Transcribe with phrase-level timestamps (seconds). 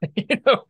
[0.14, 0.64] you know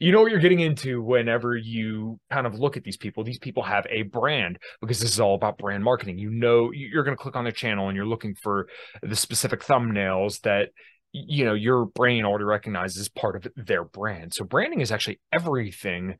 [0.00, 3.24] you know what you're getting into whenever you kind of look at these people.
[3.24, 6.18] These people have a brand because this is all about brand marketing.
[6.18, 8.68] You know you're going to click on their channel and you're looking for
[9.02, 10.70] the specific thumbnails that
[11.12, 14.34] you know your brain already recognizes as part of their brand.
[14.34, 16.16] So branding is actually everything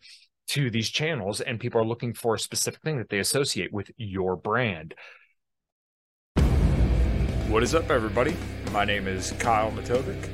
[0.47, 3.91] to these channels and people are looking for a specific thing that they associate with
[3.97, 4.95] your brand.
[7.49, 8.37] What is up everybody?
[8.73, 10.34] My name is Kyle Matovcik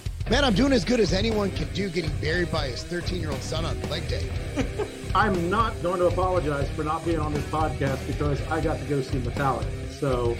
[0.29, 3.31] Man, I'm doing as good as anyone can do getting buried by his 13 year
[3.31, 4.29] old son on leg day.
[5.15, 8.85] I'm not going to apologize for not being on this podcast because I got to
[8.85, 9.65] go see Metallica.
[9.91, 10.37] So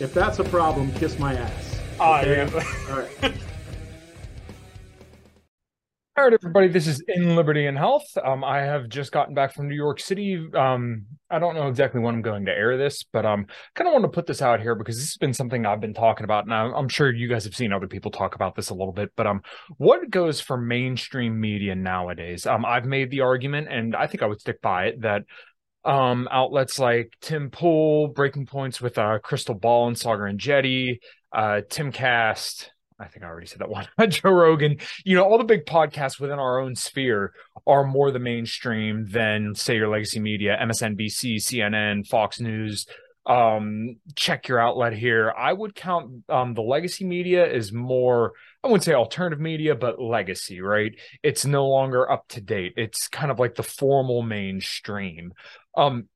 [0.00, 1.80] if that's a problem, kiss my ass.
[2.00, 2.48] Oh, okay?
[2.52, 2.92] Oh, yeah.
[2.94, 3.32] All right.
[6.18, 6.66] All right, everybody.
[6.66, 8.02] This is in Liberty and Health.
[8.24, 10.48] Um, I have just gotten back from New York City.
[10.52, 13.46] Um, I don't know exactly when I'm going to air this, but um,
[13.76, 15.94] kind of want to put this out here because this has been something I've been
[15.94, 18.74] talking about, and I'm, sure you guys have seen other people talk about this a
[18.74, 19.12] little bit.
[19.14, 19.42] But um,
[19.76, 22.46] what goes for mainstream media nowadays?
[22.46, 25.22] Um, I've made the argument, and I think I would stick by it that
[25.84, 30.98] um outlets like Tim Pool, Breaking Points with uh Krystal Ball and Saagar Enjeti,
[31.32, 33.86] uh Timcast, I think I already said that one.
[34.08, 37.32] Joe Rogan, you know, all the big podcasts within our own sphere
[37.66, 42.86] are more the mainstream than, say, your legacy media, MSNBC, CNN, Fox News.
[43.26, 45.32] Um, check your outlet here.
[45.36, 48.32] I would count um, the legacy media is more,
[48.64, 50.92] I wouldn't say alternative media, but legacy, right?
[51.22, 52.72] It's no longer up to date.
[52.76, 55.34] It's kind of like the formal mainstream.
[55.76, 56.08] Um,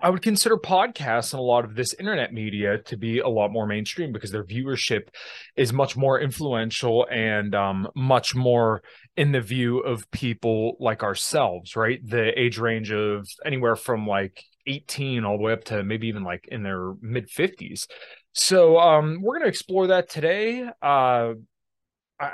[0.00, 3.50] I would consider podcasts and a lot of this internet media to be a lot
[3.50, 5.08] more mainstream because their viewership
[5.56, 8.82] is much more influential and um, much more
[9.16, 12.00] in the view of people like ourselves, right?
[12.04, 16.22] The age range of anywhere from like 18 all the way up to maybe even
[16.22, 17.86] like in their mid 50s.
[18.32, 20.66] So um, we're going to explore that today.
[20.80, 21.34] Uh,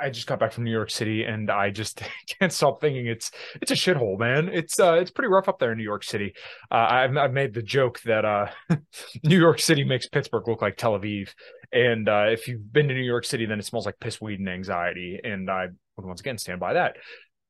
[0.01, 2.01] I just got back from New York City and I just
[2.39, 4.49] can't stop thinking it's it's a shithole, man.
[4.49, 6.33] It's uh it's pretty rough up there in New York City.
[6.69, 8.47] Uh, I've I've made the joke that uh
[9.23, 11.29] New York City makes Pittsburgh look like Tel Aviv,
[11.71, 14.39] and uh, if you've been to New York City, then it smells like piss, weed,
[14.39, 15.19] and anxiety.
[15.23, 16.97] And I would once again stand by that.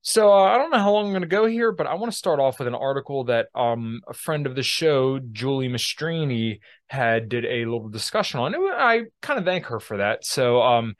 [0.01, 2.11] So uh, I don't know how long I'm going to go here, but I want
[2.11, 6.59] to start off with an article that um, a friend of the show, Julie Mastrine,
[6.87, 8.55] had did a little discussion on.
[8.55, 10.25] I kind of thank her for that.
[10.25, 10.95] So um,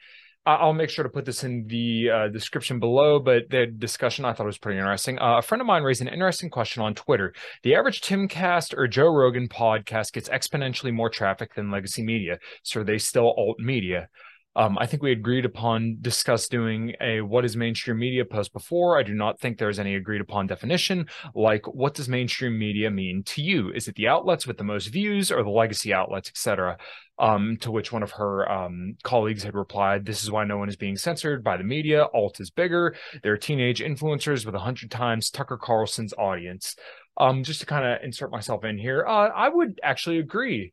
[0.58, 4.34] I'll make sure to put this in the uh, description below, but the discussion I
[4.34, 5.20] thought was pretty interesting.
[5.20, 7.34] Uh, a friend of mine raised an interesting question on Twitter.
[7.64, 12.40] The average Timcast or Joe Rogan podcast gets exponentially more traffic than legacy media.
[12.64, 14.09] So are they still alt media?
[14.56, 19.00] Um, I think we agreed upon discuss doing a what is mainstream media post before.
[19.00, 21.08] I do not think there's any agreed upon definition.
[21.35, 23.72] Like, what does mainstream media mean to you?
[23.72, 26.78] Is it the outlets with the most views or the legacy outlets, etc.?
[27.20, 30.70] Um, to which one of her um, colleagues had replied, This is why no one
[30.70, 32.06] is being censored by the media.
[32.14, 32.96] Alt is bigger.
[33.22, 36.76] They're teenage influencers with 100 times Tucker Carlson's audience.
[37.18, 40.72] Um, just to kind of insert myself in here, uh, I would actually agree.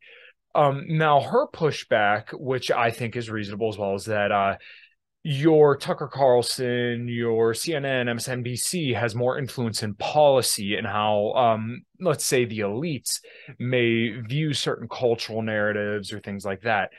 [0.57, 4.55] Um, now, her pushback, which I think is reasonable as well, is that uh,
[5.21, 12.25] your Tucker Carlson, your CNN, MSNBC has more influence in policy and how, um, let's
[12.25, 13.19] say, the elites
[13.59, 16.89] may view certain cultural narratives or things like that.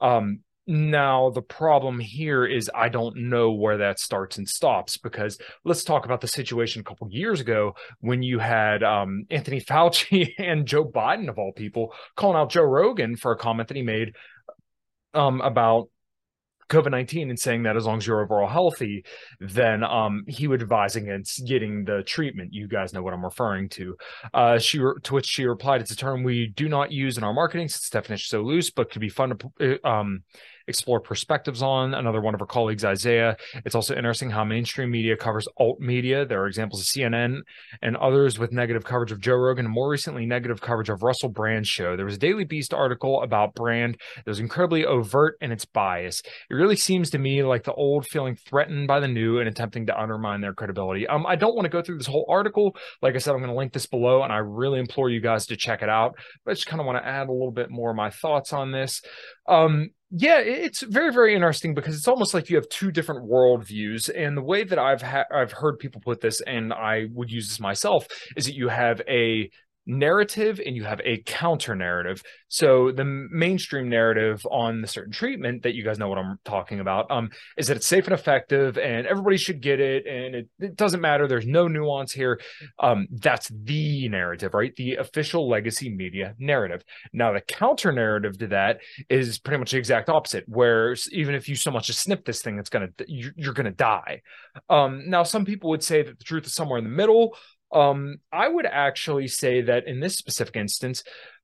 [0.00, 5.38] Um, now, the problem here is I don't know where that starts and stops because
[5.64, 10.32] let's talk about the situation a couple years ago when you had um, Anthony Fauci
[10.38, 13.82] and Joe Biden, of all people, calling out Joe Rogan for a comment that he
[13.82, 14.14] made
[15.12, 15.88] um, about
[16.70, 19.04] COVID 19 and saying that as long as you're overall healthy,
[19.40, 22.54] then um, he would advise against getting the treatment.
[22.54, 23.96] You guys know what I'm referring to.
[24.32, 27.24] Uh, she re- to which she replied, It's a term we do not use in
[27.24, 29.80] our marketing since its definition is so loose, but could be fun to.
[29.84, 30.22] Uh, um,
[30.68, 31.94] explore perspectives on.
[31.94, 33.36] Another one of her colleagues, Isaiah.
[33.64, 36.24] It's also interesting how mainstream media covers alt media.
[36.24, 37.40] There are examples of CNN
[37.82, 41.28] and others with negative coverage of Joe Rogan, and more recently, negative coverage of Russell
[41.28, 41.96] Brand's show.
[41.96, 46.22] There was a Daily Beast article about Brand that was incredibly overt in its bias.
[46.50, 49.86] It really seems to me like the old feeling threatened by the new and attempting
[49.86, 51.06] to undermine their credibility.
[51.06, 52.76] Um, I don't want to go through this whole article.
[53.02, 55.46] Like I said, I'm going to link this below, and I really implore you guys
[55.46, 56.14] to check it out.
[56.44, 58.52] But I just kind of want to add a little bit more of my thoughts
[58.52, 59.02] on this.
[59.46, 64.08] Um, yeah, it's very very interesting because it's almost like you have two different worldviews,
[64.14, 67.48] and the way that I've ha- I've heard people put this, and I would use
[67.48, 68.06] this myself,
[68.36, 69.50] is that you have a
[69.86, 72.22] narrative and you have a counter narrative.
[72.48, 76.80] So the mainstream narrative on the certain treatment that you guys know what I'm talking
[76.80, 80.48] about um, is that it's safe and effective and everybody should get it and it,
[80.58, 81.26] it doesn't matter.
[81.26, 82.40] There's no nuance here.
[82.78, 84.74] Um, that's the narrative, right?
[84.76, 86.82] The official legacy media narrative.
[87.12, 91.48] Now the counter narrative to that is pretty much the exact opposite, where even if
[91.48, 94.22] you so much as snip this thing, it's gonna you're, gonna die.
[94.68, 97.36] Um, now some people would say that the truth is somewhere in the middle.
[97.74, 101.02] Um, I would actually say that in this specific instance,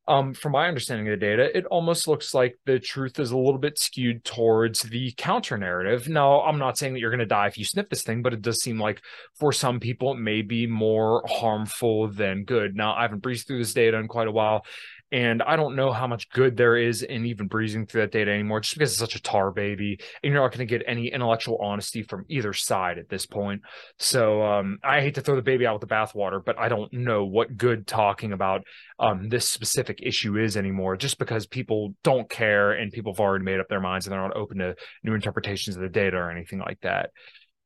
[0.09, 3.37] um, from my understanding of the data, it almost looks like the truth is a
[3.37, 6.09] little bit skewed towards the counter narrative.
[6.09, 8.33] Now, I'm not saying that you're going to die if you sniff this thing, but
[8.33, 9.01] it does seem like
[9.39, 12.75] for some people, it may be more harmful than good.
[12.75, 14.65] Now, I haven't breezed through this data in quite a while,
[15.13, 18.31] and I don't know how much good there is in even breezing through that data
[18.31, 19.99] anymore, just because it's such a tar baby.
[20.23, 23.63] And you're not going to get any intellectual honesty from either side at this point.
[23.99, 26.93] So um, I hate to throw the baby out with the bathwater, but I don't
[26.93, 28.63] know what good talking about
[28.99, 33.45] um, this specific issue is anymore, just because people don't care and people have already
[33.45, 36.31] made up their minds and they're not open to new interpretations of the data or
[36.31, 37.11] anything like that.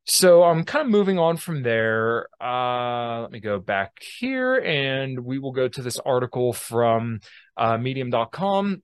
[0.07, 2.29] So I'm kind of moving on from there.
[2.41, 7.21] Uh, let me go back here and we will go to this article from
[7.57, 8.83] uh, medium.com.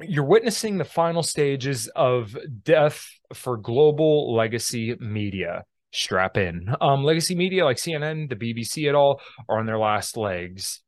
[0.00, 5.64] You're witnessing the final stages of death for global legacy media.
[5.92, 6.74] Strap in.
[6.80, 10.83] Um, legacy media like CNN, the BBC, at all are on their last legs.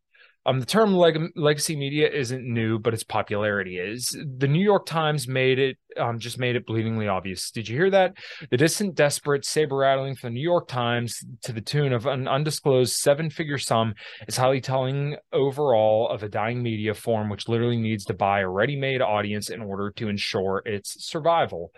[0.47, 4.17] Um, the term leg- legacy media isn't new, but its popularity is.
[4.39, 7.51] The New York Times made it, um, just made it bleedingly obvious.
[7.51, 8.15] Did you hear that?
[8.51, 12.29] The distant, desperate saber rattling from the New York Times to the tune of an
[12.29, 13.95] undisclosed seven figure sum
[14.29, 18.49] is highly telling overall of a dying media form which literally needs to buy a
[18.49, 21.73] ready made audience in order to ensure its survival.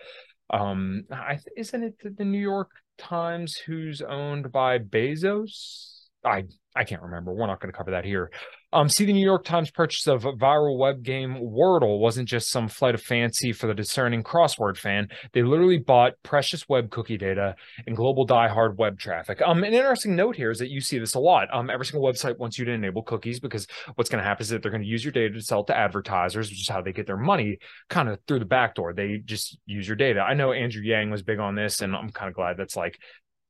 [0.51, 5.95] Um, I, isn't it the New York Times who's owned by Bezos?
[6.25, 6.45] I
[6.79, 7.33] I can't remember.
[7.33, 8.31] We're not going to cover that here.
[8.73, 12.69] Um, see, the New York Times purchase of viral web game Wordle wasn't just some
[12.69, 15.09] flight of fancy for the discerning crossword fan.
[15.33, 19.43] They literally bought precious web cookie data and global diehard web traffic.
[19.43, 21.49] Um, an interesting note here is that you see this a lot.
[21.53, 23.67] Um, every single website wants you to enable cookies because
[23.97, 25.77] what's going to happen is that they're going to use your data to sell to
[25.77, 27.59] advertisers, which is how they get their money
[27.89, 28.93] kind of through the back door.
[28.93, 30.21] They just use your data.
[30.21, 33.01] I know Andrew Yang was big on this, and I'm kind of glad that's like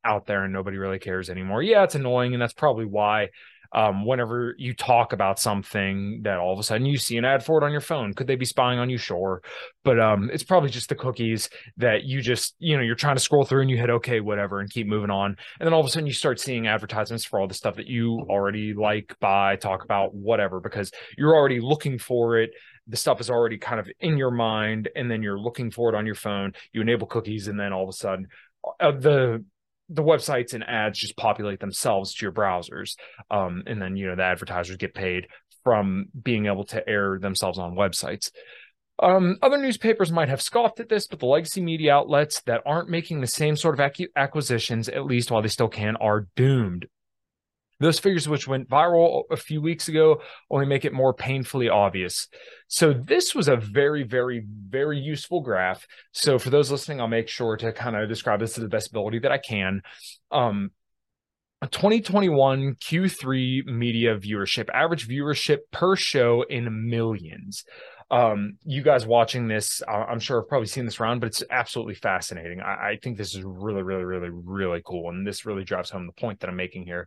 [0.05, 1.63] out there and nobody really cares anymore.
[1.63, 3.29] Yeah, it's annoying, and that's probably why
[3.73, 7.45] um, whenever you talk about something that all of a sudden you see an ad
[7.45, 8.15] for it on your phone.
[8.15, 8.97] Could they be spying on you?
[8.97, 9.43] Sure.
[9.85, 13.21] But um, it's probably just the cookies that you just, you know, you're trying to
[13.23, 15.37] scroll through and you hit okay, whatever, and keep moving on.
[15.61, 17.87] And then all of a sudden you start seeing advertisements for all the stuff that
[17.87, 22.51] you already like, buy, talk about, whatever, because you're already looking for it
[22.91, 25.95] the stuff is already kind of in your mind and then you're looking for it
[25.95, 28.27] on your phone you enable cookies and then all of a sudden
[28.81, 29.45] uh, the
[29.89, 32.97] the websites and ads just populate themselves to your browsers
[33.31, 35.27] um, and then you know the advertisers get paid
[35.65, 38.31] from being able to air themselves on websites
[39.01, 42.89] um, other newspapers might have scoffed at this, but the legacy media outlets that aren't
[42.89, 46.87] making the same sort of ac- acquisitions, at least while they still can, are doomed.
[47.81, 50.21] Those figures, which went viral a few weeks ago,
[50.51, 52.27] only make it more painfully obvious.
[52.67, 55.87] So, this was a very, very, very useful graph.
[56.13, 58.91] So, for those listening, I'll make sure to kind of describe this to the best
[58.91, 59.83] ability that I can.
[60.33, 60.73] Um,
[61.63, 67.65] 2021 Q3 media viewership, average viewership per show in millions.
[68.11, 71.95] Um, you guys watching this, I'm sure have probably seen this round, but it's absolutely
[71.95, 72.61] fascinating.
[72.61, 75.11] I, I think this is really, really, really, really cool.
[75.11, 77.07] And this really drives home the point that I'm making here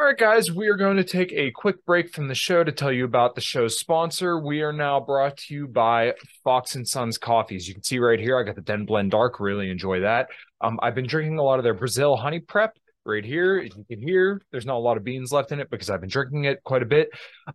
[0.00, 2.72] All right, guys, we are going to take a quick break from the show to
[2.72, 4.38] tell you about the show's sponsor.
[4.38, 7.68] We are now brought to you by Fox and Sons Coffees.
[7.68, 9.40] You can see right here, I got the Den Blend Dark.
[9.40, 10.28] Really enjoy that.
[10.62, 13.58] Um, I've been drinking a lot of their Brazil Honey Prep right here.
[13.58, 16.00] As you can hear, there's not a lot of beans left in it because I've
[16.00, 17.10] been drinking it quite a bit.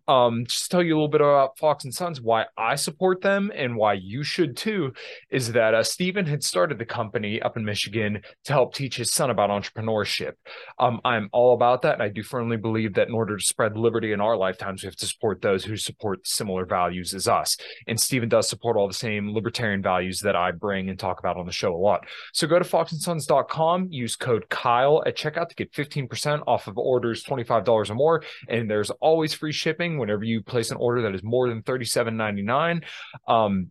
[0.08, 3.52] Um, just tell you a little bit about Fox and Sons, why I support them
[3.54, 4.92] and why you should too,
[5.30, 9.12] is that uh, Stephen had started the company up in Michigan to help teach his
[9.12, 10.32] son about entrepreneurship.
[10.78, 11.94] Um, I'm all about that.
[11.94, 14.86] And I do firmly believe that in order to spread liberty in our lifetimes, we
[14.86, 17.56] have to support those who support similar values as us.
[17.86, 21.36] And Stephen does support all the same libertarian values that I bring and talk about
[21.36, 22.06] on the show a lot.
[22.32, 27.24] So go to foxandsons.com, use code Kyle at checkout to get 15% off of orders
[27.24, 28.22] $25 or more.
[28.48, 32.82] And there's always free shipping whenever you place an order that is more than $37.99.
[33.28, 33.70] Um,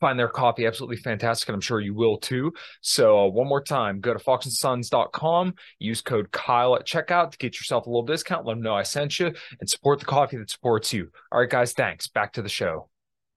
[0.00, 2.52] find their coffee absolutely fantastic and i'm sure you will too.
[2.80, 7.54] So uh, one more time go to foxandsons.com use code kyle at checkout to get
[7.54, 8.44] yourself a little discount.
[8.44, 11.08] Let them know i sent you and support the coffee that supports you.
[11.30, 12.08] All right guys thanks.
[12.08, 12.91] Back to the show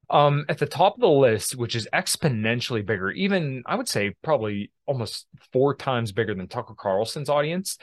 [0.10, 4.16] um, at the top of the list, which is exponentially bigger, even I would say
[4.24, 7.78] probably almost four times bigger than Tucker Carlson's audience,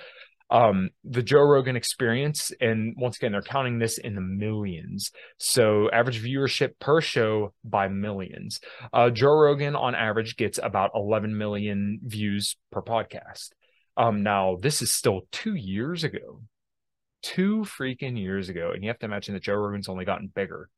[0.51, 2.53] um, the Joe Rogan experience.
[2.61, 5.11] And once again, they're counting this in the millions.
[5.39, 8.61] So average viewership per show by millions.
[8.93, 13.51] Uh, Joe Rogan on average gets about 11 million views per podcast.
[13.97, 16.43] Um, now, this is still two years ago,
[17.23, 18.73] two freaking years ago.
[18.75, 20.69] And you have to imagine that Joe Rogan's only gotten bigger.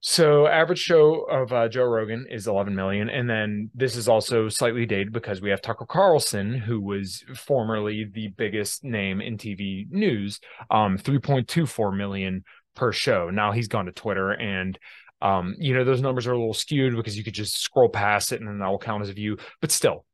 [0.00, 4.48] So average show of uh, Joe Rogan is 11 million, and then this is also
[4.48, 9.90] slightly dated because we have Tucker Carlson, who was formerly the biggest name in TV
[9.90, 10.38] news,
[10.70, 13.30] um, 3.24 million per show.
[13.30, 14.78] Now he's gone to Twitter, and
[15.22, 18.32] um, you know those numbers are a little skewed because you could just scroll past
[18.32, 19.38] it, and then that will count as a view.
[19.60, 20.04] But still,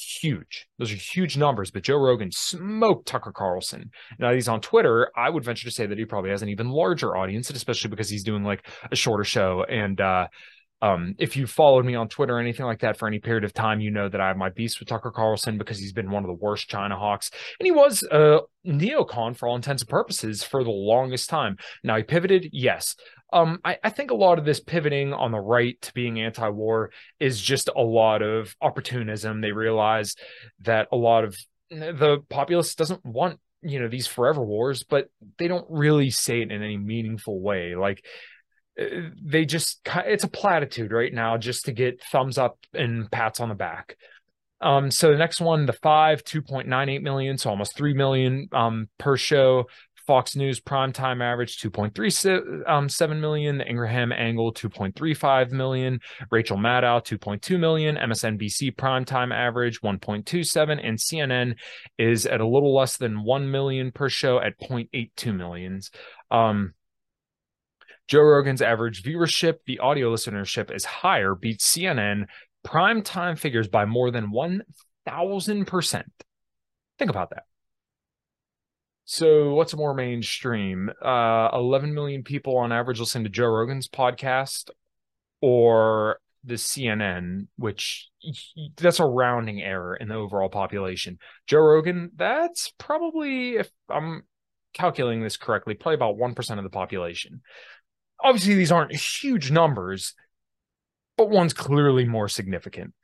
[0.00, 0.66] huge.
[0.78, 3.90] Those are huge numbers, but Joe Rogan smoked Tucker Carlson.
[4.18, 5.10] Now he's on Twitter.
[5.16, 8.08] I would venture to say that he probably has an even larger audience, especially because
[8.08, 9.64] he's doing like a shorter show.
[9.64, 10.28] And uh,
[10.80, 13.52] um, if you followed me on Twitter or anything like that for any period of
[13.52, 16.22] time, you know that I have my beast with Tucker Carlson because he's been one
[16.22, 17.30] of the worst China hawks.
[17.58, 21.56] And he was a neocon for all intents and purposes for the longest time.
[21.82, 22.94] Now he pivoted, yes.
[23.32, 26.90] Um, I, I, think a lot of this pivoting on the right to being anti-war
[27.20, 29.42] is just a lot of opportunism.
[29.42, 30.14] They realize
[30.60, 31.36] that a lot of
[31.70, 35.08] the populace doesn't want you know these forever wars, but
[35.38, 37.74] they don't really say it in any meaningful way.
[37.74, 38.04] Like
[38.78, 43.48] they just it's a platitude right now just to get thumbs up and pats on
[43.48, 43.96] the back.
[44.60, 49.16] Um, so the next one, the five, 2.98 million, so almost 3 million um, per
[49.16, 49.66] show.
[50.08, 57.60] Fox News primetime average 2.37 um, million, the Ingraham Angle 2.35 million, Rachel Maddow 2.2
[57.60, 61.56] million, MSNBC primetime average 1.27, and CNN
[61.98, 65.90] is at a little less than 1 million per show at 0.82 millions.
[66.30, 66.72] Um,
[68.08, 72.26] Joe Rogan's average viewership, the audio listenership is higher, beats CNN
[72.66, 76.02] primetime figures by more than 1,000%.
[76.98, 77.44] Think about that.
[79.04, 80.90] So, what's more mainstream?
[81.02, 84.70] Uh, 11 million people on average listen to Joe Rogan's podcast
[85.40, 88.10] or the CNN, which
[88.76, 91.18] that's a rounding error in the overall population.
[91.46, 94.24] Joe Rogan, that's probably, if I'm
[94.74, 97.40] calculating this correctly, probably about 1% of the population.
[98.22, 100.14] Obviously, these aren't huge numbers,
[101.16, 102.94] but one's clearly more significant.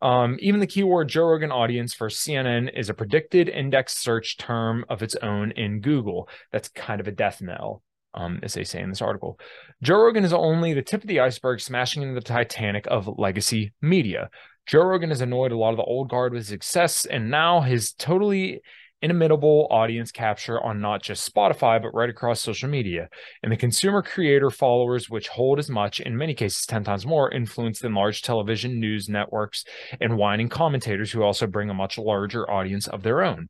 [0.00, 4.84] Um, even the keyword Joe Rogan audience for CNN is a predicted index search term
[4.88, 6.28] of its own in Google.
[6.52, 7.82] That's kind of a death knell,
[8.14, 9.40] um, as they say in this article.
[9.82, 13.72] Joe Rogan is only the tip of the iceberg smashing into the Titanic of legacy
[13.82, 14.30] media.
[14.66, 17.92] Joe Rogan has annoyed a lot of the old guard with success, and now his
[17.92, 18.60] totally
[19.02, 23.08] inimitable audience capture on not just Spotify, but right across social media.
[23.42, 27.30] And the consumer creator followers, which hold as much, in many cases 10 times more,
[27.30, 29.64] influence than large television news networks
[30.00, 33.48] and whining commentators who also bring a much larger audience of their own.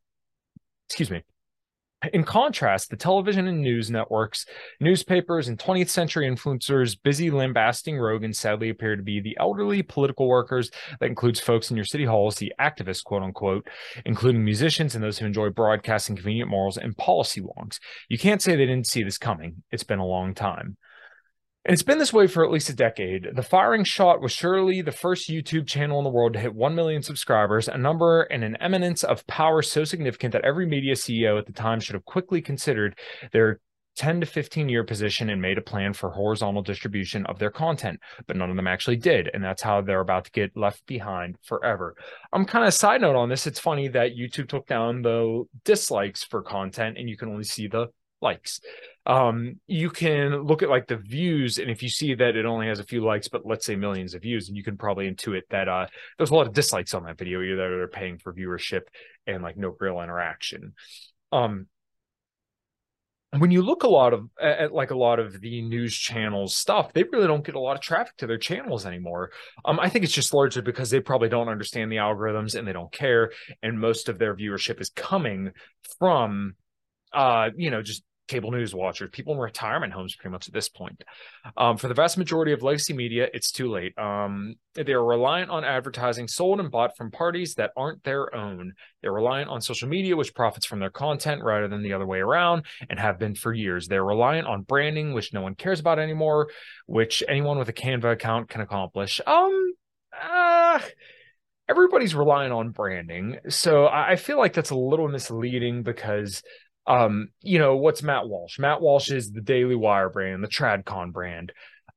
[0.88, 1.22] Excuse me.
[2.12, 4.46] In contrast, the television and news networks,
[4.78, 10.28] newspapers, and 20th century influencers busy lambasting Rogan sadly appear to be the elderly political
[10.28, 13.66] workers that includes folks in your city halls, the activists, quote unquote,
[14.06, 17.80] including musicians and those who enjoy broadcasting convenient morals and policy wonks.
[18.08, 19.64] You can't say they didn't see this coming.
[19.72, 20.76] It's been a long time.
[21.68, 23.28] And it's been this way for at least a decade.
[23.34, 26.74] The Firing Shot was surely the first YouTube channel in the world to hit 1
[26.74, 31.38] million subscribers, a number and an eminence of power so significant that every media CEO
[31.38, 32.98] at the time should have quickly considered
[33.32, 33.60] their
[33.96, 38.00] 10 to 15 year position and made a plan for horizontal distribution of their content,
[38.26, 39.28] but none of them actually did.
[39.34, 41.96] And that's how they're about to get left behind forever.
[42.32, 43.46] I'm kind of side note on this.
[43.46, 47.66] It's funny that YouTube took down the dislikes for content and you can only see
[47.66, 47.88] the
[48.20, 48.60] likes.
[49.06, 52.66] Um, you can look at like the views, and if you see that it only
[52.66, 55.42] has a few likes, but let's say millions of views, and you can probably intuit
[55.50, 58.82] that uh, there's a lot of dislikes on that video, either they're paying for viewership
[59.26, 60.74] and like no real interaction.
[61.32, 61.66] Um,
[63.36, 66.92] when you look a lot of at like a lot of the news channels stuff
[66.94, 69.30] they really don't get a lot of traffic to their channels anymore
[69.66, 72.72] um, i think it's just largely because they probably don't understand the algorithms and they
[72.72, 73.30] don't care
[73.62, 75.50] and most of their viewership is coming
[75.98, 76.54] from
[77.12, 80.68] uh you know just cable news watchers, people in retirement homes, pretty much at this
[80.68, 81.02] point.
[81.56, 83.98] Um, for the vast majority of legacy media, it's too late.
[83.98, 88.74] Um, they are reliant on advertising sold and bought from parties that aren't their own.
[89.02, 92.20] They're reliant on social media, which profits from their content rather than the other way
[92.20, 93.88] around, and have been for years.
[93.88, 96.48] They're reliant on branding, which no one cares about anymore,
[96.86, 99.20] which anyone with a Canva account can accomplish.
[99.26, 99.72] Um,
[100.20, 100.80] uh,
[101.68, 103.38] everybody's relying on branding.
[103.48, 106.42] So I feel like that's a little misleading because
[106.88, 108.58] um, you know, what's Matt Walsh?
[108.58, 111.52] Matt Walsh is the Daily Wire brand, the Tradcon brand.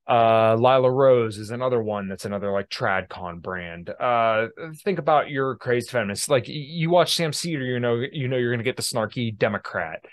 [0.06, 3.88] Uh, Lila Rose is another one that's another like Tradcon brand.
[3.88, 4.48] Uh,
[4.84, 6.28] think about your crazed feminist.
[6.28, 10.04] Like you watch Sam Seder, you know, you know you're gonna get the snarky Democrat.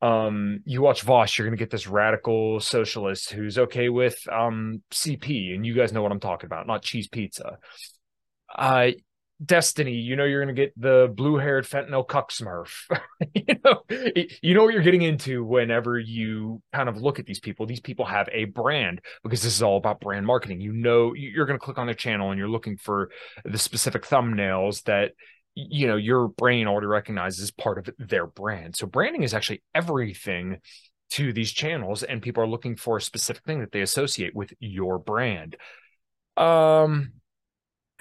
[0.00, 5.54] Um, you watch Vaush, you're gonna get this radical socialist who's okay with um CP,
[5.54, 7.58] and you guys know what I'm talking about, not cheese pizza.
[8.56, 8.92] Uh,
[9.44, 12.70] Destiny, you know you're going to get the blue-haired fentanyl cuck smurf.
[13.34, 13.82] you know,
[14.42, 17.66] you know what you're getting into whenever you kind of look at these people.
[17.66, 20.60] These people have a brand because this is all about brand marketing.
[20.60, 23.10] You know, you're going to click on their channel and you're looking for
[23.44, 25.12] the specific thumbnails that
[25.56, 28.76] you know your brain already recognizes part of their brand.
[28.76, 30.58] So branding is actually everything
[31.10, 34.52] to these channels, and people are looking for a specific thing that they associate with
[34.60, 35.56] your brand.
[36.36, 37.14] Um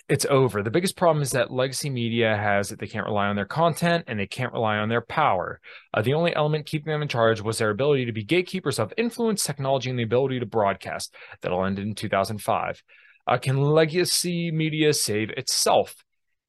[0.09, 0.61] it's over.
[0.61, 4.03] The biggest problem is that legacy media has that they can't rely on their content
[4.07, 5.61] and they can't rely on their power.
[5.93, 8.93] Uh, the only element keeping them in charge was their ability to be gatekeepers of
[8.97, 11.15] influence, technology, and the ability to broadcast.
[11.41, 12.83] That'll end in 2005.
[13.25, 15.95] Uh, can legacy media save itself?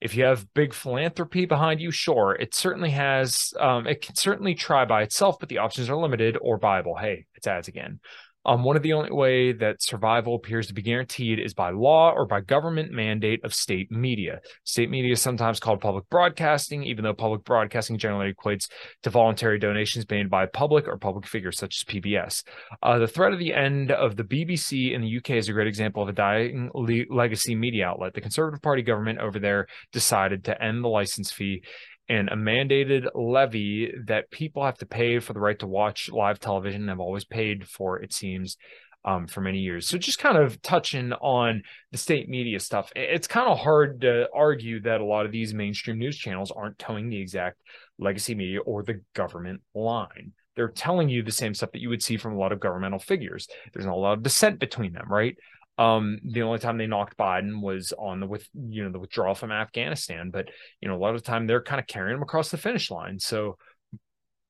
[0.00, 3.54] If you have big philanthropy behind you, sure, it certainly has.
[3.58, 6.96] Um, it can certainly try by itself, but the options are limited or viable.
[6.96, 8.00] Hey, it's ads again.
[8.46, 12.12] Um, one of the only way that survival appears to be guaranteed is by law
[12.12, 14.40] or by government mandate of state media.
[14.64, 18.68] State media is sometimes called public broadcasting, even though public broadcasting generally equates
[19.02, 22.42] to voluntary donations made by public or public figures such as PBS.
[22.82, 25.68] Uh, the threat of the end of the BBC in the UK is a great
[25.68, 28.14] example of a dying le- legacy media outlet.
[28.14, 31.62] The Conservative Party government over there decided to end the license fee
[32.08, 36.38] and a mandated levy that people have to pay for the right to watch live
[36.38, 38.56] television and have always paid for, it seems,
[39.04, 39.86] um, for many years.
[39.86, 41.62] So just kind of touching on
[41.92, 45.54] the state media stuff, it's kind of hard to argue that a lot of these
[45.54, 47.58] mainstream news channels aren't towing the exact
[47.98, 50.32] legacy media or the government line.
[50.56, 52.98] They're telling you the same stuff that you would see from a lot of governmental
[52.98, 53.48] figures.
[53.72, 55.36] There's not a lot of dissent between them, right?
[55.76, 59.34] Um, the only time they knocked Biden was on the with you know the withdrawal
[59.34, 60.48] from Afghanistan, but
[60.80, 62.90] you know a lot of the time they're kind of carrying them across the finish
[62.90, 63.18] line.
[63.18, 63.56] So,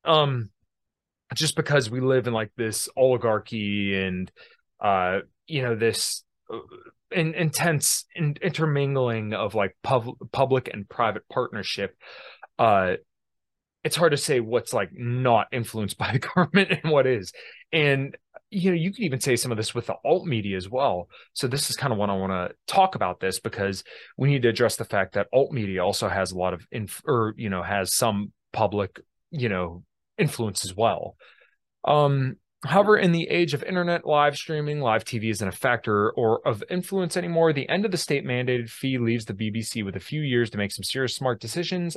[0.05, 0.51] um,
[1.35, 4.31] just because we live in like this oligarchy and
[4.81, 6.59] uh, you know this uh,
[7.11, 11.97] in, intense in, intermingling of like pub- public and private partnership,
[12.59, 12.95] uh,
[13.83, 17.33] it's hard to say what's like not influenced by the government and what is.
[17.73, 18.17] And
[18.55, 21.09] you know, you could even say some of this with the alt media as well.
[21.33, 23.83] So this is kind of what I want to talk about this because
[24.17, 27.03] we need to address the fact that alt media also has a lot of inf-
[27.05, 29.83] or you know has some public you know
[30.19, 31.17] influence as well.
[31.85, 36.47] Um, however, in the age of internet live streaming, live TV isn't a factor or
[36.47, 37.53] of influence anymore.
[37.53, 40.59] The end of the state mandated fee leaves the BBC with a few years to
[40.59, 41.97] make some serious smart decisions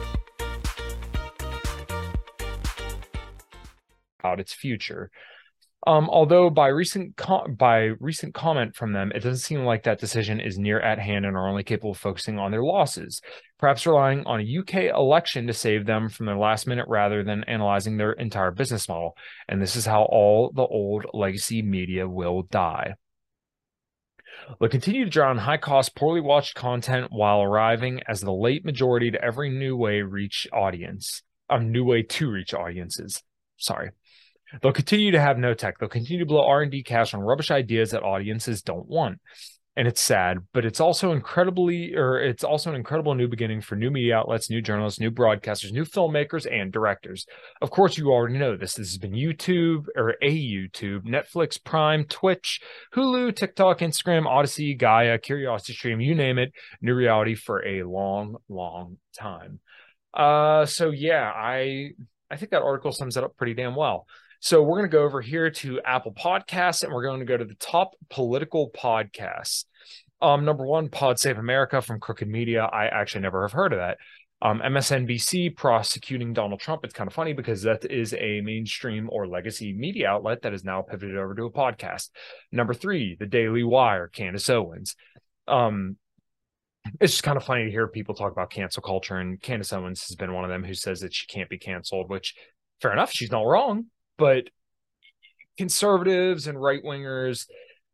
[4.21, 5.09] About its future.
[5.87, 9.99] Um, although by recent com- by recent comment from them, it doesn't seem like that
[9.99, 13.19] decision is near at hand and are only capable of focusing on their losses,
[13.57, 17.43] perhaps relying on a UK election to save them from their last minute rather than
[17.45, 19.15] analyzing their entire business model.
[19.49, 22.93] And this is how all the old legacy media will die.
[24.59, 28.63] They'll continue to draw on high cost, poorly watched content while arriving as the late
[28.63, 33.23] majority to every new way reach audience, a um, new way to reach audiences.
[33.57, 33.91] Sorry.
[34.61, 35.77] They'll continue to have no tech.
[35.79, 39.19] They'll continue to blow R&D cash on rubbish ideas that audiences don't want.
[39.77, 43.77] And it's sad, but it's also incredibly, or it's also an incredible new beginning for
[43.77, 47.25] new media outlets, new journalists, new broadcasters, new filmmakers, and directors.
[47.61, 48.73] Of course, you already know this.
[48.73, 52.59] This has been YouTube or a YouTube, Netflix, Prime, Twitch,
[52.93, 58.35] Hulu, TikTok, Instagram, Odysee, Gaia, Curiosity Stream, you name it, new reality for a long,
[58.49, 59.61] long time.
[60.13, 61.91] Uh, so yeah, I
[62.29, 64.05] I think that article sums it up pretty damn well.
[64.43, 67.37] So we're going to go over here to Apple Podcasts and we're going to go
[67.37, 69.65] to the top political podcasts.
[70.19, 72.63] Um, number one, Pod Save America from Crooked Media.
[72.63, 73.99] I actually never have heard of that.
[74.41, 76.83] Um, MSNBC prosecuting Donald Trump.
[76.83, 80.63] It's kind of funny because that is a mainstream or legacy media outlet that is
[80.63, 82.09] now pivoted over to a podcast.
[82.51, 84.95] Number three, The Daily Wire, Candace Owens.
[85.47, 85.97] Um,
[86.99, 90.07] it's just kind of funny to hear people talk about cancel culture, and Candace Owens
[90.07, 92.33] has been one of them who says that she can't be canceled, which
[92.81, 93.85] fair enough, she's not wrong
[94.21, 94.43] but
[95.57, 97.47] conservatives and right wingers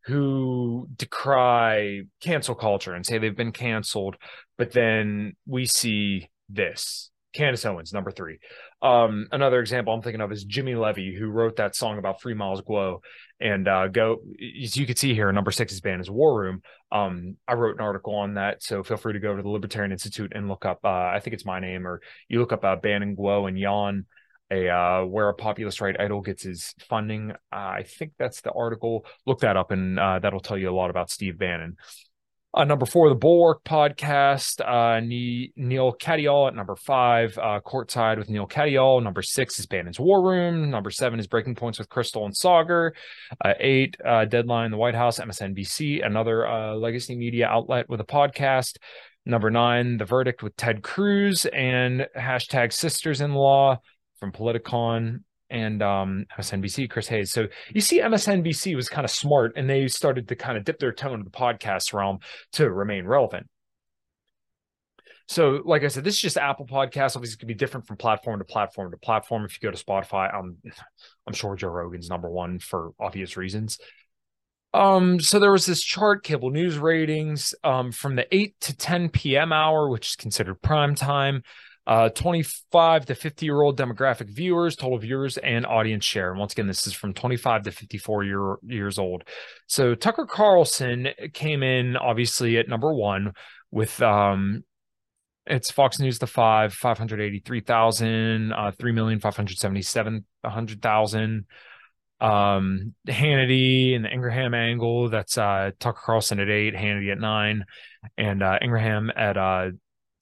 [0.04, 4.18] who decry cancel culture and say they've been canceled,
[4.58, 7.12] but then we see this.
[7.34, 8.40] Candace Owens, number three.
[8.82, 12.34] Um, another example I'm thinking of is Jimmy Levy, who wrote that song about Three
[12.34, 13.02] Miles Glow.
[13.40, 14.18] And uh, go,
[14.62, 16.62] as you can see here, number six's band is War Room.
[16.92, 19.94] Um, I wrote an article on that, so feel free to go to the Libertarian
[19.94, 20.80] Institute and look up.
[20.84, 24.06] Uh, I think it's my name, or you look up uh, Bannon Glow and Yawn
[24.52, 27.32] a uh, where a populist right idol gets his funding.
[27.32, 29.06] Uh, I think that's the article.
[29.26, 31.78] Look that up, and uh, that'll tell you a lot about Steve Bannon.
[32.54, 34.62] Uh, number four, the Bulwark podcast.
[34.62, 39.04] Uh, Neal Katyal at number five, uh, Courtside with Neal Katyal.
[39.04, 40.72] Number six is Bannon's War Room.
[40.72, 42.92] Number seven is Breaking Points with Krystal and Saagar.
[43.44, 43.98] Uh, eight,
[44.30, 48.78] Deadline, the White House, MSNBC, another legacy media outlet with a podcast.
[49.28, 53.82] Number nine, The Verdict with Ted Cruz and hashtag Sisters in Law
[54.19, 57.32] from Politicon and um, MSNBC, Chris Hayes.
[57.32, 60.80] So you see, MSNBC was kind of smart and they started to kind of dip
[60.80, 62.19] their toe into the podcast realm
[62.53, 63.47] to remain relevant.
[65.30, 67.17] So, like I said, this is just Apple Podcasts.
[67.17, 69.43] Obviously, it could be different from platform to platform to platform.
[69.43, 70.58] If you go to Spotify, I'm
[71.27, 73.77] I'm sure Joe Rogan's number one for obvious reasons.
[74.73, 79.10] Um, so there was this chart, cable news ratings, um, from the 8 to 10
[79.10, 79.51] p.m.
[79.51, 81.43] hour, which is considered prime time
[81.88, 86.32] uh, 25 to 50 year old demographic viewers, total viewers, and audience share.
[86.32, 89.23] And once again, this is from 25 to 54 year, years old.
[89.67, 93.32] So Tucker Carlson came in obviously at number one
[93.71, 94.65] with um,
[95.45, 101.45] it's Fox News the five, 583,000, uh, 3,577,000.
[102.19, 107.63] Um, Hannity and the Ingraham angle, that's uh, Tucker Carlson at eight, Hannity at nine,
[108.17, 109.69] and uh, Ingraham at uh,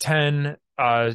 [0.02, 0.58] 10.
[0.78, 1.14] Uh,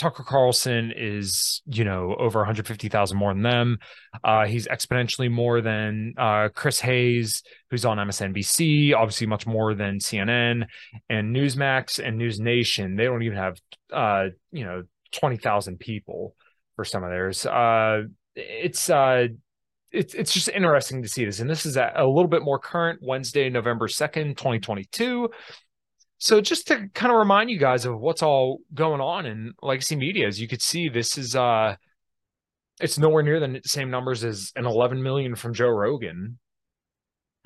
[0.00, 3.78] Tucker Carlson is, you know, over 150,000 more than them.
[4.24, 9.98] Uh, he's exponentially more than uh, Chris Hayes, who's on MSNBC, obviously much more than
[9.98, 10.64] CNN
[11.10, 12.96] and Newsmax and News Nation.
[12.96, 13.58] They don't even have,
[13.92, 16.34] uh, you know, 20,000 people
[16.76, 17.44] for some of theirs.
[17.44, 19.28] Uh, it's, uh,
[19.92, 22.60] it's it's just interesting to see this, and this is a, a little bit more
[22.60, 23.00] current.
[23.02, 25.30] Wednesday, November second, twenty twenty two.
[26.20, 29.96] So just to kind of remind you guys of what's all going on in legacy
[29.96, 31.76] media, as you could see, this is uh
[32.78, 36.38] it's nowhere near the same numbers as an 11 million from Joe Rogan.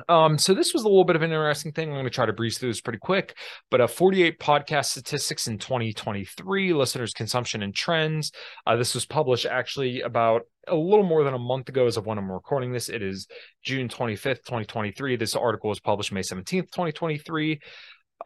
[0.08, 1.88] Um, so this was a little bit of an interesting thing.
[1.88, 3.36] I'm going to try to breeze through this pretty quick,
[3.70, 8.32] but uh, 48 podcast statistics in 2023, listeners' consumption and trends.
[8.66, 12.06] Uh, this was published actually about a little more than a month ago as of
[12.06, 12.88] when I'm recording this.
[12.88, 13.28] It is
[13.64, 15.16] June 25th, 2023.
[15.16, 17.60] This article was published May 17th, 2023.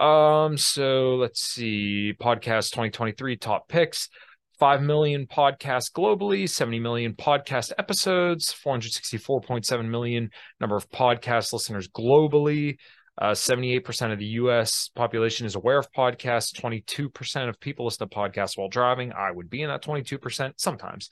[0.01, 2.15] Um, so let's see.
[2.21, 4.09] Podcast 2023 top picks.
[4.59, 10.31] 5 million podcasts globally, 70 million podcast episodes, 464.7 million
[10.61, 12.77] number of podcast listeners globally.
[13.21, 16.53] Uh, 78% of the US population is aware of podcasts.
[16.55, 19.13] 22% of people listen to podcasts while driving.
[19.13, 21.11] I would be in that 22% sometimes.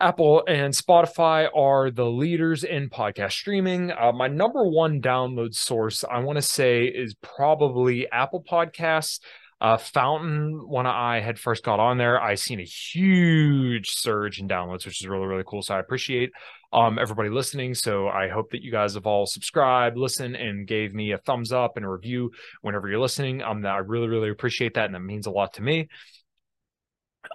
[0.00, 3.90] Apple and Spotify are the leaders in podcast streaming.
[3.90, 9.18] Uh, my number one download source, I want to say, is probably Apple Podcasts.
[9.60, 14.46] Uh, Fountain, when I had first got on there, I seen a huge surge in
[14.46, 15.62] downloads, which is really, really cool.
[15.62, 16.30] So I appreciate
[16.72, 17.74] um, everybody listening.
[17.74, 21.50] So I hope that you guys have all subscribed, listened, and gave me a thumbs
[21.50, 22.30] up and a review
[22.62, 23.42] whenever you're listening.
[23.42, 25.88] Um, I really, really appreciate that, and that means a lot to me.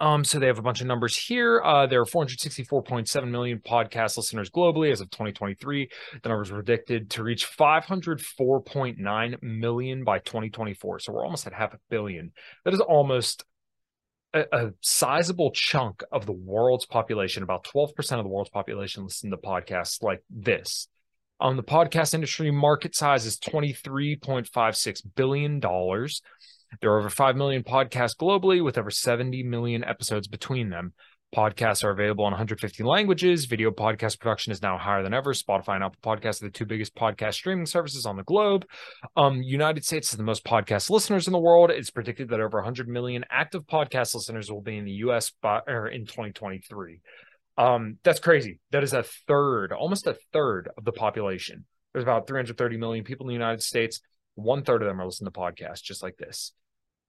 [0.00, 1.60] Um, so they have a bunch of numbers here.
[1.62, 5.88] Uh, there are 464.7 million podcast listeners globally as of 2023.
[6.22, 10.98] The numbers predicted to reach 504.9 million by 2024.
[11.00, 12.32] So we're almost at half a billion.
[12.64, 13.44] That is almost
[14.32, 17.42] a, a sizable chunk of the world's population.
[17.42, 20.88] About 12% of the world's population listen to podcasts like this.
[21.40, 25.60] Um, the podcast industry market size is $23.56 billion.
[26.80, 30.92] There are over 5 million podcasts globally with over 70 million episodes between them.
[31.34, 33.46] Podcasts are available in 150 languages.
[33.46, 35.32] Video podcast production is now higher than ever.
[35.32, 38.64] Spotify and Apple Podcasts are the two biggest podcast streaming services on the globe.
[39.16, 41.70] Um, United States is the most podcast listeners in the world.
[41.70, 45.32] It's predicted that over 100 million active podcast listeners will be in the U.S.
[45.42, 47.00] by, or in 2023.
[47.58, 48.60] Um, that's crazy.
[48.70, 51.64] That is a third, almost a third of the population.
[51.92, 54.00] There's about 330 million people in the United States.
[54.36, 56.52] One third of them are listening to podcasts just like this.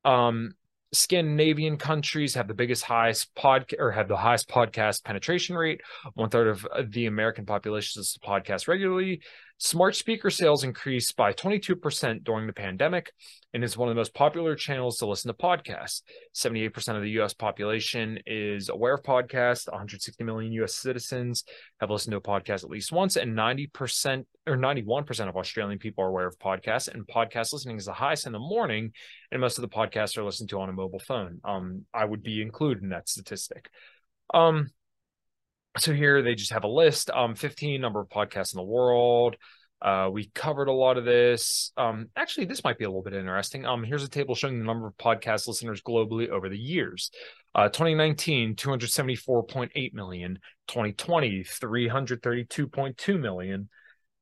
[0.05, 0.53] Um,
[0.93, 5.81] Scandinavian countries have the biggest highest pod or have the highest podcast penetration rate.
[6.13, 9.21] One third of the American population listens to podcasts regularly.
[9.57, 13.13] Smart speaker sales increased by 22% during the pandemic
[13.53, 16.01] and is one of the most popular channels to listen to podcasts.
[16.35, 19.71] 78% of the US population is aware of podcasts.
[19.71, 21.45] 160 million US citizens
[21.79, 26.03] have listened to a podcast at least once, and 90% or 91% of Australian people
[26.03, 26.89] are aware of podcasts.
[26.89, 28.91] And podcast listening is the highest in the morning,
[29.31, 31.39] and most of the podcasts are listened to on a mobile phone.
[31.45, 33.69] Um, I would be included in that statistic.
[34.33, 34.71] Um,
[35.77, 39.35] so here they just have a list um 15 number of podcasts in the world
[39.81, 41.71] uh, we covered a lot of this.
[41.77, 43.65] Um, actually, this might be a little bit interesting.
[43.65, 47.11] Um, here's a table showing the number of podcast listeners globally over the years.
[47.53, 50.39] Uh, 2019, 274.8 million.
[50.67, 53.69] 2020, 332.2 million.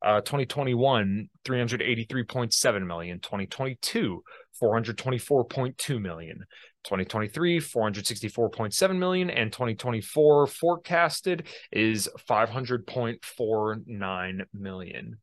[0.03, 3.19] Uh, 2021, 383.7 million.
[3.19, 4.23] 2022,
[4.61, 6.43] 424.2 million.
[6.83, 15.17] 2023 464.7 million and 2024 forecasted is 500.49 million.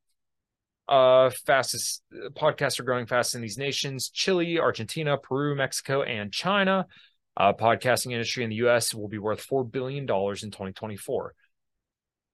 [0.89, 4.09] Uh fastest uh, podcasts are growing fast in these nations.
[4.11, 6.87] Chile argentina peru mexico and china.
[7.37, 11.35] Uh podcasting industry in the us will be worth $4 billion in 2024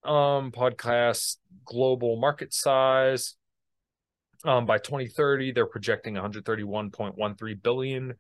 [0.05, 3.35] um podcast global market size
[4.45, 8.15] um, by 2030, they're projecting 131.13 billion.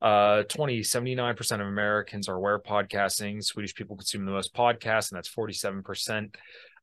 [0.00, 3.42] Uh, 20, 79% of Americans are aware of podcasting.
[3.42, 6.34] Swedish people consume the most podcasts, and that's 47%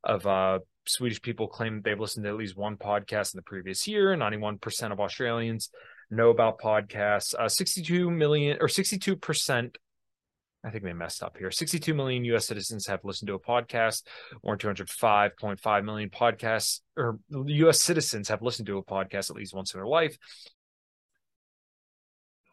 [0.03, 3.87] of uh, Swedish people claim they've listened to at least one podcast in the previous
[3.87, 4.15] year.
[4.15, 5.69] 91% of Australians
[6.09, 7.35] know about podcasts.
[7.35, 9.75] Uh, 62 million or 62%
[10.63, 11.51] I think they messed up here.
[11.51, 14.03] 62 million US citizens have listened to a podcast,
[14.41, 19.73] or 205.5 million podcasts, or US citizens have listened to a podcast at least once
[19.73, 20.17] in their life.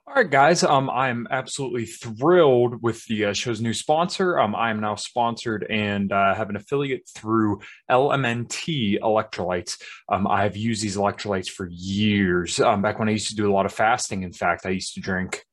[0.09, 0.63] All right, guys.
[0.63, 4.39] Um, I'm absolutely thrilled with the uh, show's new sponsor.
[4.39, 9.83] Um, I am now sponsored and uh, have an affiliate through LMNT electrolytes.
[10.09, 12.61] Um, I've used these electrolytes for years.
[12.61, 14.95] Um, back when I used to do a lot of fasting, in fact, I used
[14.95, 15.45] to drink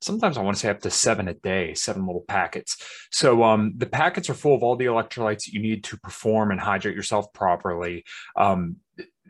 [0.00, 2.76] sometimes I want to say up to seven a day, seven little packets.
[3.10, 6.60] So um, the packets are full of all the electrolytes you need to perform and
[6.60, 8.04] hydrate yourself properly.
[8.36, 8.76] Um,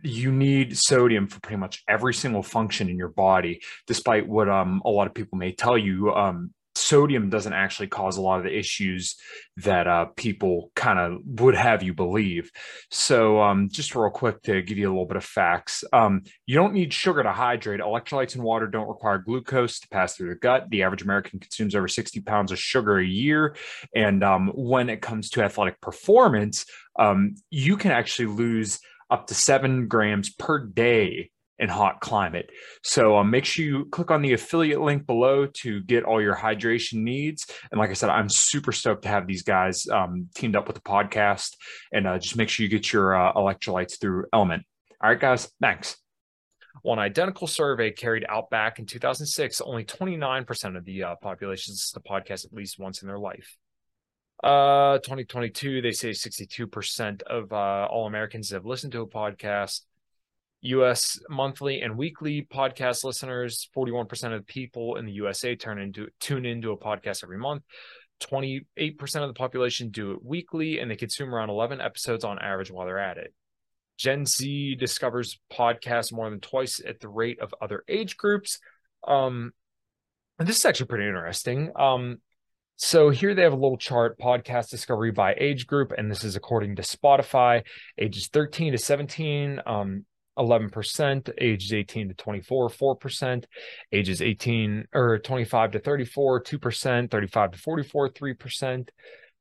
[0.02, 4.80] you need sodium for pretty much every single function in your body, despite what um,
[4.84, 6.12] a lot of people may tell you.
[6.12, 6.54] Um,
[6.90, 9.14] sodium doesn't actually cause a lot of the issues
[9.58, 12.50] that uh, people kind of would have you believe.
[12.90, 16.56] So, um, just real quick to give you a little bit of facts, um, you
[16.56, 17.80] don't need sugar to hydrate.
[17.80, 20.68] Electrolytes and water don't require glucose to pass through the gut.
[20.68, 23.54] The average American consumes over 60 pounds of sugar a year.
[23.94, 26.66] And um, when it comes to athletic performance,
[26.98, 32.50] um, you can actually lose up to seven grams per day in hot climate.
[32.82, 36.34] So um, make sure you click on the affiliate link below to get all your
[36.34, 37.46] hydration needs.
[37.70, 40.74] And like I said, I'm super stoked to have these guys um, teamed up with
[40.74, 41.54] the podcast.
[41.92, 44.62] And uh, just make sure you get your uh, electrolytes through LMNT.
[45.02, 45.96] All right, guys, thanks.
[46.82, 51.90] One identical survey carried out back in 2006, only 29% of the uh, population listens
[51.90, 53.56] to the podcast at least once in their life.
[54.42, 59.82] Uh, 2022, they say 62% of uh, all Americans have listened to a podcast.
[60.62, 66.44] US monthly and weekly podcast listeners, 41% of people in the USA turn into tune
[66.44, 67.62] into a podcast every month.
[68.20, 68.66] 28%
[69.16, 72.84] of the population do it weekly, and they consume around 11 episodes on average while
[72.84, 73.32] they're at it.
[73.96, 78.58] Gen Z discovers podcasts more than twice at the rate of other age groups.
[79.06, 79.52] Um,
[80.38, 81.72] and this is actually pretty interesting.
[81.76, 82.18] Um,
[82.76, 86.34] so here they have a little chart podcast discovery by age group, and this is
[86.34, 87.62] according to Spotify,
[87.98, 90.06] ages 13 to 17, um,
[90.40, 93.44] 11%, ages 18 to 24, 4%,
[93.92, 98.88] ages 18 or 25 to 34, 2%, 35 to 44, 3%,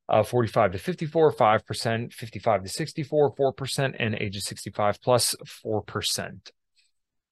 [0.09, 5.35] uh, 45 to 54, 5%, 55 to 64, 4%, and ages 65 plus,
[5.65, 6.51] 4%.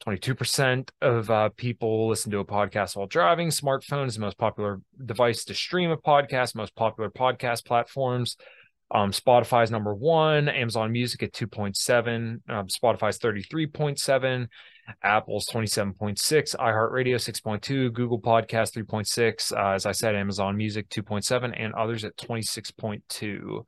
[0.06, 3.50] 22% of uh, people listen to a podcast while driving.
[3.50, 8.38] Smartphone is the most popular device to stream a podcast, most popular podcast platforms.
[8.90, 14.48] Um, Spotify's number one, Amazon Music at 2.7, um, Spotify's 33.7,
[15.04, 21.74] Apple's 27.6, iHeartRadio 6.2, Google Podcast 3.6, uh, as I said, Amazon Music 2.7, and
[21.74, 23.66] others at 26.2.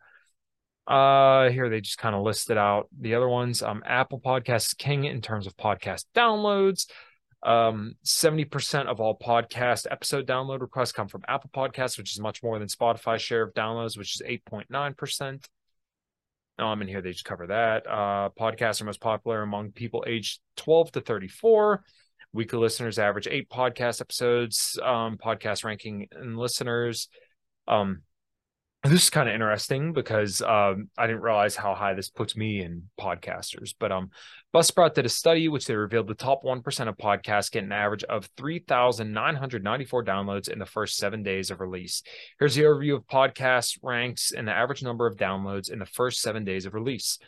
[0.88, 3.62] Uh, here they just kind of listed out the other ones.
[3.62, 6.88] Um, Apple Podcasts king in terms of podcast downloads.
[7.42, 12.44] Um, 70% of all podcast episode download requests come from Apple Podcasts, which is much
[12.44, 15.46] more than Spotify's share of downloads, which is 8.9%.
[16.60, 17.88] Oh, I'm in here, they just cover that.
[17.88, 21.84] Uh, podcasts are most popular among people aged 12 to 34.
[22.34, 24.78] Weekly listeners average eight podcast episodes.
[24.84, 27.08] Um, podcast ranking and listeners.
[27.68, 28.02] Um,
[28.84, 32.62] this is kind of interesting because um, I didn't realize how high this puts me
[32.62, 33.74] in podcasters.
[33.78, 34.10] But um,
[34.54, 38.06] Buzzsprout did a study which they revealed the top 1% of podcasts get an average
[38.06, 42.04] of 3,994 downloads in the first seven days of release.
[42.40, 46.22] Here's the overview of podcast ranks and the average number of downloads in the first
[46.22, 47.20] seven days of release.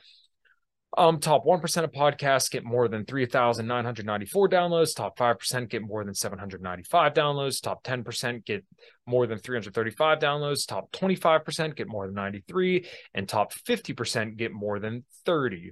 [0.97, 4.95] Um, top 1% of podcasts get more than 3,994 downloads.
[4.95, 7.61] Top 5% get more than 795 downloads.
[7.61, 8.65] Top 10% get
[9.05, 10.67] more than 335 downloads.
[10.67, 12.85] Top 25% get more than 93.
[13.13, 15.71] And top 50% get more than 30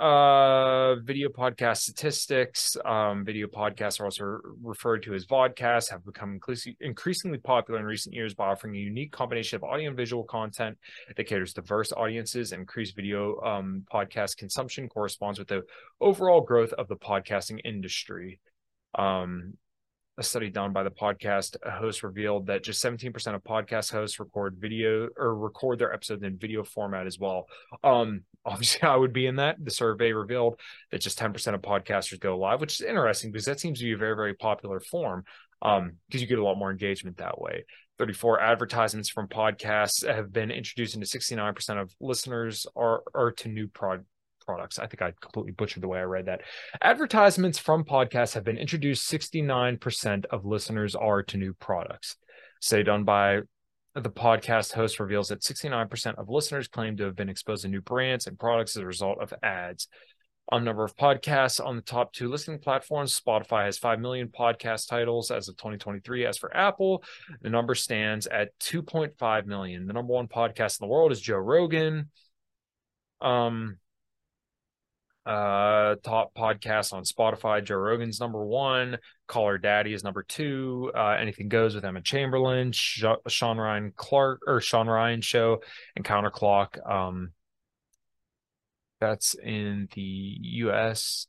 [0.00, 2.76] uh video podcast statistics.
[2.84, 6.38] Um video podcasts are also referred to as vodcasts have become
[6.80, 10.78] increasingly popular in recent years by offering a unique combination of audio and visual content
[11.16, 12.52] that caters diverse audiences.
[12.52, 15.64] Increased video um podcast consumption corresponds with the
[16.00, 18.38] overall growth of the podcasting industry.
[18.94, 19.54] Um
[20.18, 24.56] a study done by the podcast host revealed that just 17% of podcast hosts record
[24.58, 27.46] video or record their episodes in video format as well.
[27.84, 29.56] Um, obviously, I would be in that.
[29.62, 30.58] The survey revealed
[30.90, 33.92] that just 10% of podcasters go live, which is interesting because that seems to be
[33.92, 35.24] a very, very popular form
[35.62, 37.64] um, because you get a lot more engagement that way.
[37.98, 43.66] 34 advertisements from podcasts have been introduced into 69% of listeners are, are to new
[43.66, 44.04] prod,
[44.48, 44.78] products.
[44.78, 46.40] I think I completely butchered the way I read that.
[46.80, 52.16] Advertisements from podcasts have been introduced 69% of listeners are to new products.
[52.62, 53.40] Say done by
[53.94, 57.82] the podcast host reveals that 69% of listeners claim to have been exposed to new
[57.82, 59.86] brands and products as a result of ads.
[60.50, 64.88] On number of podcasts on the top two listening platforms, Spotify has 5 million podcast
[64.88, 66.24] titles as of 2023.
[66.24, 67.04] As for Apple,
[67.42, 69.86] the number stands at 2.5 million.
[69.86, 72.08] The number one podcast in the world is Joe Rogan.
[73.20, 73.78] Um,
[75.28, 77.62] uh, top podcasts on Spotify.
[77.62, 78.98] Joe Rogan's number one.
[79.26, 80.90] Call Her Daddy is number two.
[80.96, 82.72] Uh, Anything Goes with Emma Chamberlain.
[82.72, 85.60] Sh- Sean Ryan Clark or Sean Ryan Show
[85.96, 86.90] and Counterclock.
[86.90, 87.32] Um,
[89.00, 91.26] that's in the U.S.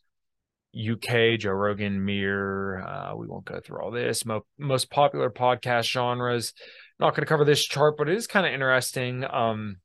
[0.74, 2.80] UK, Joe Rogan, Mir.
[2.82, 4.26] Uh, we won't go through all this.
[4.26, 6.54] Mo- most popular podcast genres.
[7.00, 9.26] Not going to cover this chart, but it is kind of interesting.
[9.30, 9.78] Um,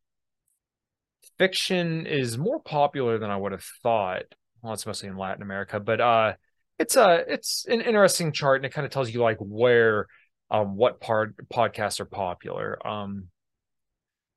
[1.38, 4.24] fiction is more popular than I would have thought.
[4.62, 6.32] Well, it's mostly in Latin America, but uh,
[6.78, 10.06] it's a it's an interesting chart, and it kind of tells you like where
[10.50, 12.84] um what part podcasts are popular.
[12.86, 13.28] Um,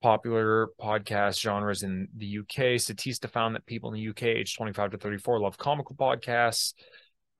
[0.01, 2.77] popular podcast genres in the UK.
[2.77, 6.73] Statista found that people in the UK aged 25 to 34 love comical podcasts.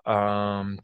[0.06, 0.80] Um,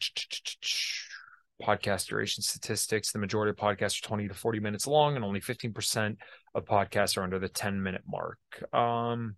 [1.64, 3.12] podcast duration statistics.
[3.12, 6.18] The majority of podcasts are 20 to 40 minutes long, and only 15%
[6.54, 8.40] of podcasts are under the 10 minute mark.
[8.74, 9.36] Um,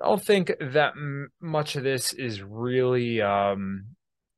[0.00, 3.86] I don't think that m- much of this is really um,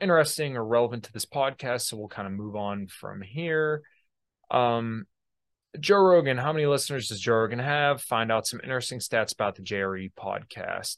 [0.00, 3.82] interesting or relevant to this podcast, so we'll kind of move on from here.
[4.50, 5.06] Um,
[5.78, 8.02] Joe Rogan, how many listeners does Joe Rogan have?
[8.02, 10.96] Find out some interesting stats about the JRE podcast.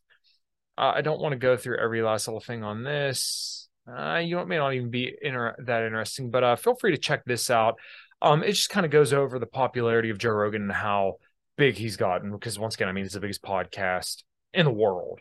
[0.79, 4.37] Uh, I don't want to go through every last little thing on this uh, you
[4.37, 7.25] know, it may not even be inter- that interesting, but uh, feel free to check
[7.25, 7.79] this out.
[8.21, 11.17] Um, it just kind of goes over the popularity of Joe Rogan and how
[11.57, 12.31] big he's gotten.
[12.31, 14.23] Because once again, I mean, it's the biggest podcast
[14.54, 15.21] in the world.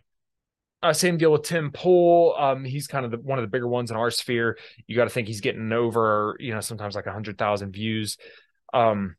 [0.83, 2.35] Uh, same deal with Tim Pool.
[2.37, 4.57] Um, he's kind of the, one of the bigger ones in our sphere.
[4.87, 8.17] You got to think he's getting over, you know, sometimes like hundred thousand views.
[8.73, 9.15] Um,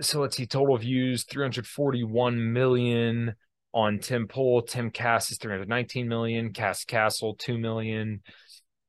[0.00, 3.34] so let's see, total views 341 million
[3.76, 4.62] on Tim Pool.
[4.62, 6.52] Timcast is 319 million.
[6.54, 8.22] Cast Castle 2 million.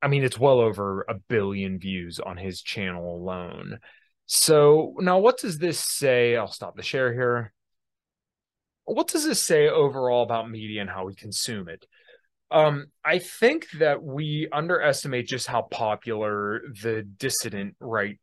[0.00, 3.80] I mean, it's well over a billion views on his channel alone.
[4.24, 6.36] So now, what does this say?
[6.36, 7.52] I'll stop the share here.
[8.86, 11.84] What does this say overall about media and how we consume it?
[12.50, 18.18] Um, I think that we underestimate just how popular the dissident right,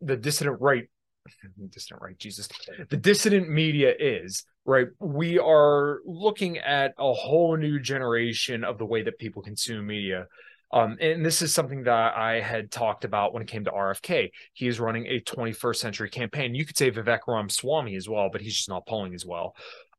[0.00, 0.88] the dissident right
[1.70, 2.48] dissident right jesus
[2.90, 8.84] the dissident media is right we are looking at a whole new generation of the
[8.84, 10.26] way that people consume media
[10.74, 14.32] um, and this is something that I had talked about when it came to RFK.
[14.54, 16.52] He is running a 21st century campaign.
[16.56, 19.54] You could say Vivek Ramaswamy as well, but he's just not polling as well.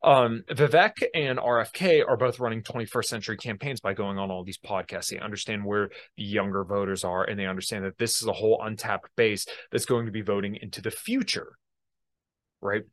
[0.05, 4.59] Um, Vivek and RFK are both running 21st century campaigns by going on all these
[4.59, 5.09] podcasts.
[5.09, 8.61] They understand where the younger voters are, and they understand that this is a whole
[8.61, 11.57] untapped base that's going to be voting into the future,
[12.61, 12.83] right?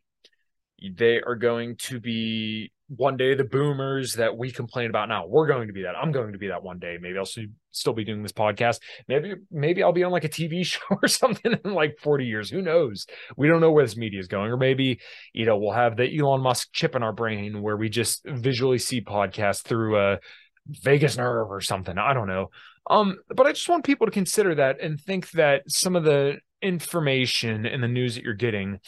[0.82, 5.47] They are going to be one day the boomers that we complain about now we're
[5.47, 5.97] going to be that.
[5.97, 6.99] I'm going to be that one day.
[7.01, 7.28] Maybe i'll
[7.70, 8.80] still be doing this podcast.
[9.09, 12.51] Maybe maybe i'll be on like a tv show or something in like 40 years.
[12.51, 13.07] Who knows?
[13.36, 14.51] We don't know where this media is going.
[14.51, 15.01] Or maybe
[15.32, 18.78] you know we'll have the elon musk chip in our brain where we just visually
[18.78, 20.18] see podcasts through a
[20.66, 21.97] vagus nerve or something.
[21.99, 22.51] I don't know.
[22.90, 26.38] Um but i just want people to consider that and think that some of the
[26.61, 28.80] information and the news that you're getting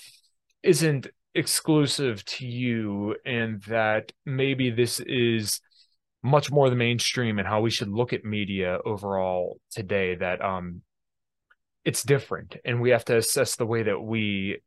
[0.63, 5.61] isn't exclusive to you and that maybe this is
[6.23, 10.81] much more the mainstream and how we should look at media overall today that um
[11.85, 14.59] it's different and we have to assess the way that we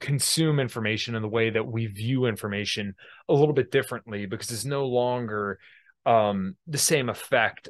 [0.00, 2.94] consume information and the way that we view information
[3.28, 5.58] a little bit differently because it's no longer
[6.06, 7.68] um the same effect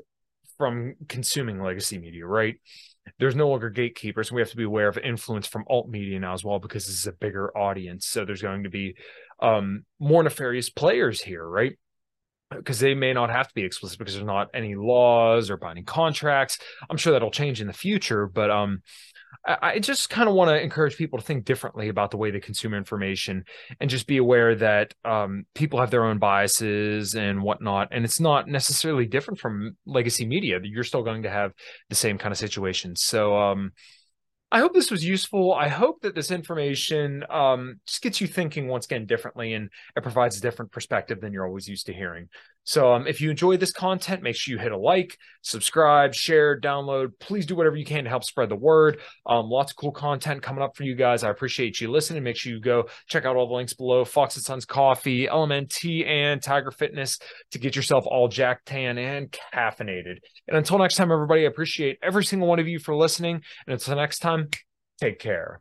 [0.59, 2.57] from consuming legacy media right
[3.19, 4.33] there's no longer gatekeepers.
[4.33, 6.97] We have to be aware of influence from alt media now as well because this
[6.97, 8.07] is a bigger audience.
[8.07, 8.97] So there's going to be
[9.41, 11.79] um, more nefarious players here, right?
[12.51, 15.85] Because they may not have to be explicit because there's not any laws or binding
[15.85, 16.59] contracts.
[16.89, 18.83] I'm sure that'll change in the future, but um,
[19.45, 22.41] I just kind of want to encourage people to think differently about the way they
[22.41, 23.45] consume information
[23.81, 27.89] and just be aware that um, people have their own biases and whatnot.
[27.91, 30.61] And it's not necessarily different from legacy media.
[30.61, 31.53] That you're still going to have
[31.89, 32.97] the same kind of situation.
[32.97, 33.73] So, um,
[34.53, 35.53] I hope this was useful.
[35.53, 40.03] I hope that this information um, just gets you thinking once again differently and it
[40.03, 42.29] provides a different perspective than you're always used to hearing.
[42.65, 46.61] So, um, if you enjoy this content, make sure you hit a like, subscribe, share,
[46.61, 47.13] download.
[47.21, 49.01] Please do whatever you can to help spread the word.
[49.27, 51.25] Um, lots of cool content coming up for you guys.
[51.25, 52.23] I appreciate you listening.
[52.23, 55.55] Make sure you go check out all the links below Fox and Sons Coffee, Element
[55.55, 57.19] LMNT, and Tiger Fitness
[57.53, 60.19] to get yourself all jack tan and caffeinated.
[60.49, 63.43] And until next time, everybody, I appreciate every single one of you for listening.
[63.67, 64.49] And until next time,
[65.01, 65.61] take care.